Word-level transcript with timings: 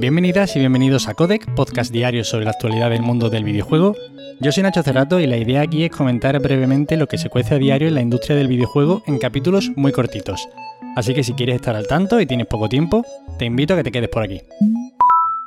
Bienvenidas 0.00 0.56
y 0.56 0.60
bienvenidos 0.60 1.08
a 1.08 1.14
Codec, 1.14 1.54
podcast 1.54 1.92
diario 1.92 2.24
sobre 2.24 2.46
la 2.46 2.52
actualidad 2.52 2.88
del 2.88 3.02
mundo 3.02 3.28
del 3.28 3.44
videojuego. 3.44 3.94
Yo 4.40 4.50
soy 4.50 4.62
Nacho 4.62 4.82
Cerrato 4.82 5.20
y 5.20 5.26
la 5.26 5.36
idea 5.36 5.60
aquí 5.60 5.84
es 5.84 5.90
comentar 5.90 6.40
brevemente 6.40 6.96
lo 6.96 7.06
que 7.06 7.18
se 7.18 7.28
cuece 7.28 7.56
a 7.56 7.58
diario 7.58 7.86
en 7.88 7.96
la 7.96 8.00
industria 8.00 8.34
del 8.34 8.48
videojuego 8.48 9.02
en 9.06 9.18
capítulos 9.18 9.70
muy 9.76 9.92
cortitos. 9.92 10.48
Así 10.96 11.12
que 11.12 11.22
si 11.22 11.34
quieres 11.34 11.56
estar 11.56 11.76
al 11.76 11.86
tanto 11.86 12.18
y 12.18 12.24
tienes 12.24 12.46
poco 12.46 12.70
tiempo, 12.70 13.04
te 13.38 13.44
invito 13.44 13.74
a 13.74 13.76
que 13.76 13.82
te 13.82 13.92
quedes 13.92 14.08
por 14.08 14.22
aquí. 14.22 14.40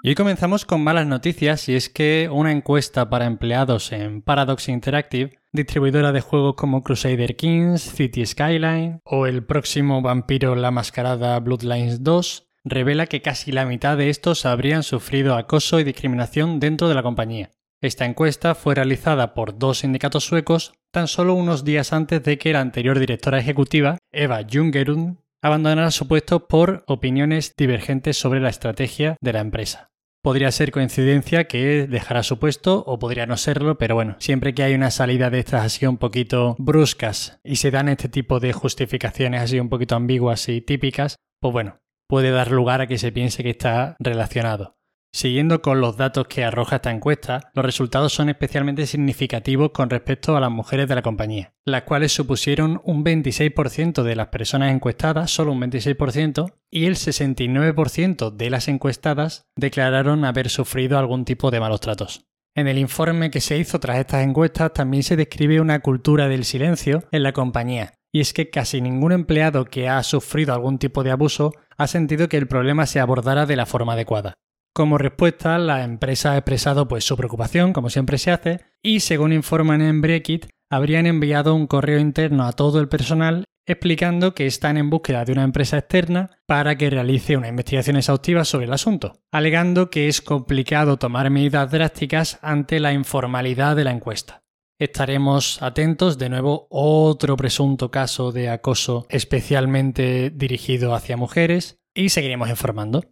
Y 0.03 0.09
hoy 0.09 0.15
comenzamos 0.15 0.65
con 0.65 0.83
malas 0.83 1.07
noticias 1.07 1.67
y 1.67 1.73
es 1.73 1.89
que 1.89 2.29
una 2.31 2.51
encuesta 2.51 3.09
para 3.09 3.25
empleados 3.25 3.91
en 3.91 4.21
Paradox 4.21 4.69
Interactive, 4.69 5.39
distribuidora 5.51 6.11
de 6.11 6.21
juegos 6.21 6.53
como 6.53 6.83
Crusader 6.83 7.35
Kings, 7.35 7.81
City 7.81 8.23
Skyline 8.23 8.99
o 9.03 9.25
el 9.25 9.43
próximo 9.43 10.03
Vampiro 10.03 10.53
la 10.53 10.69
Mascarada 10.69 11.39
Bloodlines 11.39 12.03
2, 12.03 12.52
revela 12.63 13.07
que 13.07 13.21
casi 13.21 13.51
la 13.51 13.65
mitad 13.65 13.97
de 13.97 14.09
estos 14.09 14.45
habrían 14.45 14.83
sufrido 14.83 15.35
acoso 15.35 15.79
y 15.79 15.83
discriminación 15.83 16.59
dentro 16.59 16.89
de 16.89 16.95
la 16.95 17.03
compañía. 17.03 17.51
Esta 17.81 18.05
encuesta 18.05 18.55
fue 18.55 18.75
realizada 18.75 19.33
por 19.33 19.57
dos 19.57 19.79
sindicatos 19.79 20.23
suecos 20.23 20.73
tan 20.91 21.07
solo 21.07 21.33
unos 21.33 21.65
días 21.65 21.91
antes 21.91 22.23
de 22.23 22.37
que 22.37 22.53
la 22.53 22.61
anterior 22.61 22.97
directora 22.99 23.39
ejecutiva, 23.39 23.97
Eva 24.11 24.41
Jungerund, 24.49 25.17
abandonara 25.41 25.91
su 25.91 26.07
puesto 26.07 26.47
por 26.47 26.85
opiniones 26.87 27.53
divergentes 27.57 28.17
sobre 28.17 28.39
la 28.39 28.49
estrategia 28.49 29.17
de 29.19 29.33
la 29.33 29.41
empresa. 29.41 29.89
Podría 30.21 30.49
ser 30.53 30.71
coincidencia 30.71 31.49
que 31.49 31.85
dejara 31.85 32.23
su 32.23 32.39
puesto 32.39 32.81
o 32.87 32.97
podría 32.97 33.25
no 33.25 33.35
serlo, 33.35 33.77
pero 33.77 33.95
bueno, 33.95 34.15
siempre 34.19 34.53
que 34.53 34.63
hay 34.63 34.73
una 34.73 34.89
salida 34.89 35.29
de 35.29 35.39
estas 35.39 35.65
así 35.65 35.85
un 35.85 35.97
poquito 35.97 36.55
bruscas 36.59 37.41
y 37.43 37.57
se 37.57 37.71
dan 37.71 37.89
este 37.89 38.07
tipo 38.07 38.39
de 38.39 38.53
justificaciones 38.53 39.41
así 39.41 39.59
un 39.59 39.67
poquito 39.67 39.97
ambiguas 39.97 40.47
y 40.47 40.61
típicas, 40.61 41.17
pues 41.41 41.51
bueno, 41.51 41.82
puede 42.07 42.31
dar 42.31 42.51
lugar 42.51 42.81
a 42.81 42.87
que 42.87 42.97
se 42.97 43.11
piense 43.11 43.43
que 43.43 43.51
está 43.51 43.95
relacionado. 43.99 44.75
Siguiendo 45.15 45.61
con 45.61 45.79
los 45.79 45.95
datos 45.95 46.25
que 46.27 46.43
arroja 46.43 46.77
esta 46.77 46.89
encuesta, 46.89 47.51
los 47.53 47.63
resultados 47.63 48.11
son 48.13 48.29
especialmente 48.29 48.87
significativos 48.87 49.69
con 49.69 49.91
respecto 49.91 50.35
a 50.35 50.39
las 50.39 50.49
mujeres 50.49 50.89
de 50.89 50.95
la 50.95 51.03
compañía, 51.03 51.53
las 51.65 51.83
cuales 51.83 52.11
supusieron 52.11 52.81
un 52.83 53.05
26% 53.05 54.01
de 54.01 54.15
las 54.15 54.29
personas 54.29 54.73
encuestadas, 54.73 55.29
solo 55.29 55.51
un 55.51 55.61
26%, 55.61 56.55
y 56.71 56.85
el 56.85 56.95
69% 56.95 58.31
de 58.31 58.49
las 58.49 58.67
encuestadas 58.67 59.45
declararon 59.55 60.25
haber 60.25 60.49
sufrido 60.49 60.97
algún 60.97 61.25
tipo 61.25 61.51
de 61.51 61.59
malos 61.59 61.81
tratos. 61.81 62.25
En 62.55 62.67
el 62.67 62.79
informe 62.79 63.29
que 63.29 63.41
se 63.41 63.57
hizo 63.57 63.79
tras 63.79 63.99
estas 63.99 64.23
encuestas 64.23 64.73
también 64.73 65.03
se 65.03 65.15
describe 65.15 65.61
una 65.61 65.79
cultura 65.81 66.27
del 66.27 66.43
silencio 66.43 67.03
en 67.11 67.21
la 67.21 67.33
compañía, 67.33 67.93
y 68.11 68.19
es 68.19 68.31
que 68.31 68.49
casi 68.51 68.79
ningún 68.79 69.11
empleado 69.11 69.65
que 69.65 69.89
ha 69.89 70.01
sufrido 70.03 70.53
algún 70.53 70.77
tipo 70.77 71.03
de 71.03 71.09
abuso 71.09 71.51
ha 71.77 71.87
sentido 71.87 72.29
que 72.29 72.37
el 72.37 72.47
problema 72.47 72.85
se 72.85 72.99
abordara 72.99 73.45
de 73.45 73.55
la 73.55 73.65
forma 73.65 73.93
adecuada. 73.93 74.33
Como 74.73 74.97
respuesta, 74.97 75.57
la 75.59 75.83
empresa 75.83 76.31
ha 76.31 76.37
expresado 76.37 76.87
pues, 76.87 77.03
su 77.03 77.15
preocupación, 77.15 77.73
como 77.73 77.89
siempre 77.89 78.17
se 78.17 78.31
hace, 78.31 78.61
y 78.81 79.01
según 79.01 79.31
informan 79.31 79.81
en 79.81 80.01
Breakit, 80.01 80.47
habrían 80.71 81.05
enviado 81.05 81.53
un 81.53 81.67
correo 81.67 81.99
interno 81.99 82.45
a 82.45 82.53
todo 82.53 82.79
el 82.79 82.89
personal 82.89 83.45
explicando 83.65 84.33
que 84.33 84.45
están 84.45 84.77
en 84.77 84.89
búsqueda 84.89 85.23
de 85.25 85.31
una 85.31 85.43
empresa 85.43 85.77
externa 85.77 86.31
para 86.45 86.77
que 86.77 86.89
realice 86.89 87.37
una 87.37 87.47
investigación 87.47 87.95
exhaustiva 87.95 88.43
sobre 88.43 88.65
el 88.65 88.73
asunto, 88.73 89.21
alegando 89.31 89.89
que 89.89 90.07
es 90.07 90.21
complicado 90.21 90.97
tomar 90.97 91.29
medidas 91.29 91.71
drásticas 91.71 92.39
ante 92.41 92.79
la 92.79 92.93
informalidad 92.93 93.75
de 93.75 93.85
la 93.85 93.91
encuesta. 93.91 94.42
Estaremos 94.83 95.61
atentos, 95.61 96.17
de 96.17 96.27
nuevo, 96.27 96.67
otro 96.69 97.37
presunto 97.37 97.89
caso 97.89 98.33
de 98.33 98.49
acoso 98.49 99.05
especialmente 99.07 100.29
dirigido 100.29 100.93
hacia 100.93 101.15
mujeres 101.15 101.79
y 101.95 102.09
seguiremos 102.09 102.49
informando. 102.49 103.05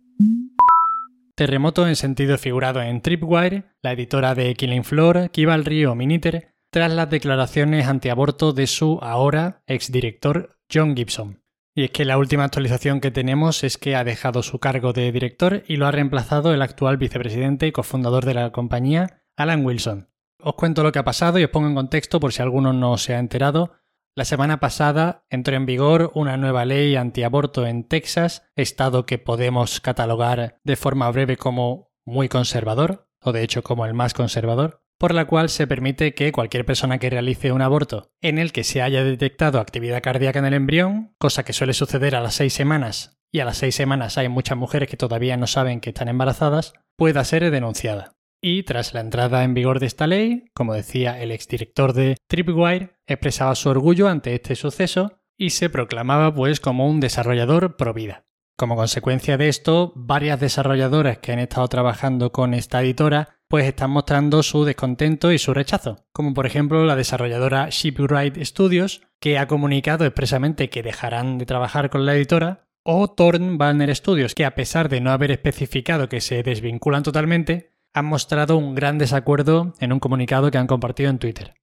Terremoto 1.33 1.87
en 1.87 1.95
sentido 1.95 2.37
figurado 2.37 2.81
en 2.81 2.99
Tripwire, 2.99 3.71
la 3.81 3.93
editora 3.93 4.35
de 4.35 4.53
Killing 4.53 4.83
Floor, 4.83 5.31
Kivalry 5.31 5.85
o 5.85 5.95
Miniter, 5.95 6.55
tras 6.71 6.91
las 6.91 7.09
declaraciones 7.09 7.87
antiaborto 7.87 8.51
de 8.51 8.67
su 8.67 8.99
ahora 9.01 9.63
exdirector 9.65 10.57
John 10.69 10.93
Gibson. 10.93 11.41
Y 11.73 11.85
es 11.85 11.91
que 11.91 12.03
la 12.03 12.17
última 12.17 12.43
actualización 12.43 12.99
que 12.99 13.11
tenemos 13.11 13.63
es 13.63 13.77
que 13.77 13.95
ha 13.95 14.03
dejado 14.03 14.43
su 14.43 14.59
cargo 14.59 14.91
de 14.91 15.09
director 15.13 15.63
y 15.69 15.77
lo 15.77 15.87
ha 15.87 15.91
reemplazado 15.91 16.53
el 16.53 16.63
actual 16.63 16.97
vicepresidente 16.97 17.65
y 17.65 17.71
cofundador 17.71 18.25
de 18.25 18.33
la 18.33 18.51
compañía, 18.51 19.21
Alan 19.37 19.65
Wilson. 19.65 20.10
Os 20.43 20.55
cuento 20.55 20.83
lo 20.83 20.91
que 20.91 20.99
ha 20.99 21.03
pasado 21.03 21.39
y 21.39 21.43
os 21.43 21.49
pongo 21.49 21.67
en 21.67 21.75
contexto 21.75 22.19
por 22.19 22.33
si 22.33 22.41
alguno 22.41 22.73
no 22.73 22.97
se 22.97 23.13
ha 23.13 23.19
enterado. 23.19 23.73
La 24.15 24.25
semana 24.25 24.59
pasada 24.59 25.23
entró 25.29 25.55
en 25.55 25.65
vigor 25.65 26.11
una 26.15 26.35
nueva 26.35 26.65
ley 26.65 26.95
antiaborto 26.95 27.65
en 27.65 27.83
Texas, 27.83 28.43
estado 28.55 29.05
que 29.05 29.19
podemos 29.19 29.79
catalogar 29.79 30.59
de 30.63 30.75
forma 30.75 31.09
breve 31.11 31.37
como 31.37 31.91
muy 32.05 32.27
conservador, 32.27 33.07
o 33.21 33.31
de 33.31 33.43
hecho 33.43 33.61
como 33.61 33.85
el 33.85 33.93
más 33.93 34.13
conservador, 34.13 34.83
por 34.97 35.13
la 35.13 35.25
cual 35.25 35.49
se 35.49 35.67
permite 35.67 36.13
que 36.13 36.31
cualquier 36.31 36.65
persona 36.65 36.97
que 36.97 37.09
realice 37.09 37.51
un 37.51 37.61
aborto 37.61 38.11
en 38.19 38.37
el 38.37 38.51
que 38.51 38.63
se 38.63 38.81
haya 38.81 39.03
detectado 39.03 39.59
actividad 39.59 40.01
cardíaca 40.01 40.39
en 40.39 40.45
el 40.45 40.53
embrión, 40.55 41.15
cosa 41.17 41.43
que 41.43 41.53
suele 41.53 41.73
suceder 41.73 42.15
a 42.15 42.21
las 42.21 42.35
seis 42.35 42.53
semanas, 42.53 43.19
y 43.31 43.39
a 43.39 43.45
las 43.45 43.57
seis 43.57 43.75
semanas 43.75 44.17
hay 44.17 44.27
muchas 44.27 44.57
mujeres 44.57 44.89
que 44.89 44.97
todavía 44.97 45.37
no 45.37 45.47
saben 45.47 45.79
que 45.79 45.91
están 45.91 46.09
embarazadas, 46.09 46.73
pueda 46.97 47.23
ser 47.23 47.49
denunciada. 47.49 48.11
Y 48.41 48.63
tras 48.63 48.95
la 48.95 49.01
entrada 49.01 49.43
en 49.43 49.53
vigor 49.53 49.79
de 49.79 49.85
esta 49.85 50.07
ley, 50.07 50.49
como 50.55 50.73
decía 50.73 51.21
el 51.21 51.31
exdirector 51.31 51.93
de 51.93 52.17
Tripwire, 52.27 52.95
expresaba 53.05 53.53
su 53.53 53.69
orgullo 53.69 54.09
ante 54.09 54.33
este 54.33 54.55
suceso 54.55 55.21
y 55.37 55.51
se 55.51 55.69
proclamaba 55.69 56.33
pues 56.33 56.59
como 56.59 56.87
un 56.87 56.99
desarrollador 56.99 57.77
pro 57.77 57.93
vida. 57.93 58.25
Como 58.57 58.75
consecuencia 58.75 59.37
de 59.37 59.47
esto, 59.47 59.93
varias 59.95 60.39
desarrolladoras 60.39 61.19
que 61.19 61.31
han 61.31 61.39
estado 61.39 61.67
trabajando 61.67 62.31
con 62.31 62.53
esta 62.53 62.81
editora 62.81 63.41
pues 63.47 63.65
están 63.65 63.91
mostrando 63.91 64.43
su 64.43 64.63
descontento 64.63 65.31
y 65.31 65.37
su 65.37 65.53
rechazo, 65.53 66.05
como 66.13 66.33
por 66.33 66.45
ejemplo 66.45 66.85
la 66.85 66.95
desarrolladora 66.95 67.67
Shipwright 67.69 68.37
Studios, 68.43 69.01
que 69.19 69.37
ha 69.37 69.47
comunicado 69.47 70.05
expresamente 70.05 70.69
que 70.69 70.83
dejarán 70.83 71.37
de 71.37 71.45
trabajar 71.45 71.89
con 71.89 72.05
la 72.05 72.15
editora, 72.15 72.69
o 72.83 73.09
Thorn 73.09 73.57
Banner 73.57 73.93
Studios, 73.95 74.35
que 74.35 74.45
a 74.45 74.55
pesar 74.55 74.89
de 74.89 75.01
no 75.01 75.11
haber 75.11 75.31
especificado 75.31 76.07
que 76.07 76.21
se 76.21 76.43
desvinculan 76.43 77.03
totalmente, 77.03 77.70
han 77.93 78.05
mostrado 78.05 78.57
un 78.57 78.75
gran 78.75 78.97
desacuerdo 78.97 79.73
en 79.79 79.93
un 79.93 79.99
comunicado 79.99 80.51
que 80.51 80.57
han 80.57 80.67
compartido 80.67 81.09
en 81.09 81.19
Twitter. 81.19 81.53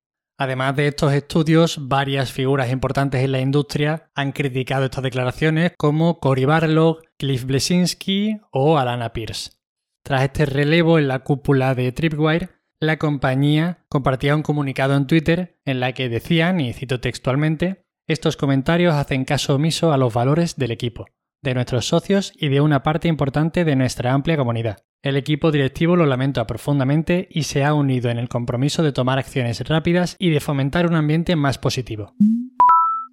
Además 0.40 0.76
de 0.76 0.86
estos 0.86 1.12
estudios, 1.12 1.88
varias 1.88 2.30
figuras 2.30 2.70
importantes 2.70 3.24
en 3.24 3.32
la 3.32 3.40
industria 3.40 4.10
han 4.14 4.30
criticado 4.30 4.84
estas 4.84 5.02
declaraciones 5.02 5.72
como 5.76 6.20
Cory 6.20 6.44
Barlog, 6.44 7.00
Cliff 7.18 7.44
Blesinski 7.44 8.40
o 8.52 8.78
Alana 8.78 9.12
Pierce. 9.12 9.50
Tras 10.04 10.22
este 10.22 10.46
relevo 10.46 10.98
en 10.98 11.08
la 11.08 11.18
cúpula 11.18 11.74
de 11.74 11.90
Tripwire, 11.90 12.50
la 12.80 12.98
compañía 12.98 13.84
compartía 13.88 14.36
un 14.36 14.42
comunicado 14.42 14.94
en 14.94 15.08
Twitter 15.08 15.60
en 15.64 15.80
la 15.80 15.92
que 15.92 16.08
decían, 16.08 16.60
y 16.60 16.72
cito 16.72 17.00
textualmente, 17.00 17.84
estos 18.06 18.36
comentarios 18.36 18.94
hacen 18.94 19.24
caso 19.24 19.56
omiso 19.56 19.92
a 19.92 19.98
los 19.98 20.14
valores 20.14 20.56
del 20.56 20.70
equipo, 20.70 21.06
de 21.42 21.54
nuestros 21.54 21.88
socios 21.88 22.32
y 22.36 22.48
de 22.48 22.60
una 22.60 22.84
parte 22.84 23.08
importante 23.08 23.64
de 23.64 23.74
nuestra 23.74 24.12
amplia 24.12 24.36
comunidad. 24.36 24.87
El 25.00 25.16
equipo 25.16 25.52
directivo 25.52 25.94
lo 25.94 26.06
lamenta 26.06 26.46
profundamente 26.46 27.28
y 27.30 27.44
se 27.44 27.64
ha 27.64 27.72
unido 27.72 28.10
en 28.10 28.18
el 28.18 28.28
compromiso 28.28 28.82
de 28.82 28.92
tomar 28.92 29.18
acciones 29.18 29.60
rápidas 29.60 30.16
y 30.18 30.30
de 30.30 30.40
fomentar 30.40 30.86
un 30.86 30.96
ambiente 30.96 31.36
más 31.36 31.56
positivo. 31.56 32.14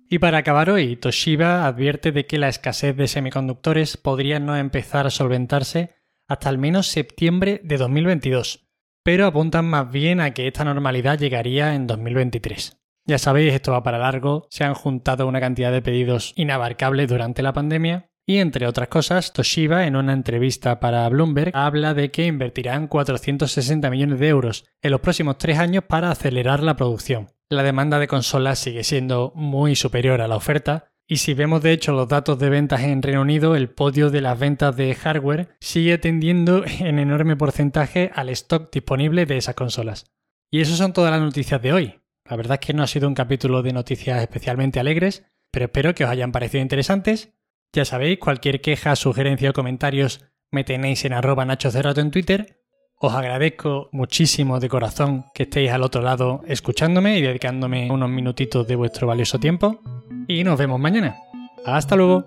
Y 0.09 0.17
para 0.17 0.39
acabar 0.39 0.71
hoy, 0.71 0.95
Toshiba 0.95 1.67
advierte 1.67 2.11
de 2.11 2.25
que 2.25 2.39
la 2.39 2.47
escasez 2.47 2.95
de 2.95 3.07
semiconductores 3.07 3.97
podría 3.97 4.39
no 4.39 4.55
empezar 4.55 5.05
a 5.05 5.11
solventarse 5.11 5.95
hasta 6.27 6.49
al 6.49 6.57
menos 6.57 6.87
septiembre 6.87 7.61
de 7.63 7.77
2022, 7.77 8.67
pero 9.03 9.27
apuntan 9.27 9.65
más 9.65 9.91
bien 9.91 10.21
a 10.21 10.31
que 10.31 10.47
esta 10.47 10.63
normalidad 10.63 11.19
llegaría 11.19 11.75
en 11.75 11.85
2023. 11.85 12.77
Ya 13.05 13.19
sabéis, 13.19 13.53
esto 13.53 13.71
va 13.71 13.83
para 13.83 13.99
largo, 13.99 14.47
se 14.49 14.63
han 14.63 14.73
juntado 14.73 15.27
una 15.27 15.39
cantidad 15.39 15.71
de 15.71 15.83
pedidos 15.83 16.33
inabarcables 16.35 17.07
durante 17.07 17.43
la 17.43 17.53
pandemia 17.53 18.09
y 18.27 18.39
entre 18.39 18.67
otras 18.67 18.87
cosas, 18.87 19.33
Toshiba 19.33 19.85
en 19.85 19.95
una 19.95 20.13
entrevista 20.13 20.79
para 20.79 21.07
Bloomberg 21.09 21.51
habla 21.53 21.93
de 21.93 22.09
que 22.09 22.25
invertirán 22.25 22.87
460 22.87 23.89
millones 23.89 24.19
de 24.19 24.27
euros 24.27 24.65
en 24.81 24.91
los 24.91 25.01
próximos 25.01 25.37
tres 25.37 25.59
años 25.59 25.83
para 25.83 26.09
acelerar 26.09 26.63
la 26.63 26.75
producción. 26.75 27.29
La 27.49 27.61
demanda 27.61 27.99
de 27.99 28.07
consolas 28.07 28.57
sigue 28.57 28.83
siendo 28.83 29.31
muy 29.35 29.75
superior 29.75 30.21
a 30.21 30.27
la 30.27 30.35
oferta 30.35 30.91
y 31.07 31.17
si 31.17 31.35
vemos 31.35 31.61
de 31.61 31.71
hecho 31.71 31.91
los 31.91 32.07
datos 32.07 32.39
de 32.39 32.49
ventas 32.49 32.81
en 32.81 33.03
Reino 33.03 33.21
Unido, 33.21 33.55
el 33.55 33.69
podio 33.69 34.09
de 34.09 34.21
las 34.21 34.39
ventas 34.39 34.75
de 34.75 34.95
hardware 34.95 35.49
sigue 35.59 35.99
tendiendo 35.99 36.65
en 36.79 36.97
enorme 36.97 37.35
porcentaje 37.35 38.09
al 38.15 38.29
stock 38.29 38.73
disponible 38.73 39.27
de 39.27 39.37
esas 39.37 39.53
consolas. 39.53 40.11
Y 40.49 40.61
eso 40.61 40.75
son 40.75 40.93
todas 40.93 41.11
las 41.11 41.21
noticias 41.21 41.61
de 41.61 41.73
hoy. 41.73 42.01
La 42.27 42.35
verdad 42.37 42.57
es 42.59 42.65
que 42.65 42.73
no 42.73 42.81
ha 42.81 42.87
sido 42.87 43.07
un 43.07 43.13
capítulo 43.13 43.61
de 43.61 43.73
noticias 43.73 44.19
especialmente 44.19 44.79
alegres, 44.79 45.25
pero 45.51 45.65
espero 45.65 45.93
que 45.93 46.05
os 46.05 46.09
hayan 46.09 46.31
parecido 46.31 46.63
interesantes 46.63 47.34
ya 47.75 47.85
sabéis, 47.85 48.19
cualquier 48.19 48.61
queja, 48.61 48.95
sugerencia 48.95 49.49
o 49.49 49.53
comentarios 49.53 50.25
me 50.49 50.63
tenéis 50.63 51.03
en 51.03 51.11
arroba 51.11 51.43
Nacho 51.43 51.69
en 51.73 52.11
Twitter. 52.11 52.61
Os 52.97 53.13
agradezco 53.13 53.89
muchísimo 53.91 54.61
de 54.61 54.69
corazón 54.69 55.25
que 55.33 55.43
estéis 55.43 55.71
al 55.71 55.83
otro 55.83 56.01
lado 56.01 56.41
escuchándome 56.47 57.17
y 57.17 57.21
dedicándome 57.21 57.91
unos 57.91 58.09
minutitos 58.09 58.65
de 58.65 58.77
vuestro 58.77 59.07
valioso 59.07 59.39
tiempo. 59.39 59.81
Y 60.29 60.45
nos 60.45 60.57
vemos 60.57 60.79
mañana. 60.79 61.17
Hasta 61.65 61.97
luego. 61.97 62.25